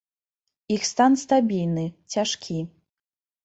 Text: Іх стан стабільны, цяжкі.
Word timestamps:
Іх 0.75 0.87
стан 0.91 1.19
стабільны, 1.25 1.85
цяжкі. 2.17 2.59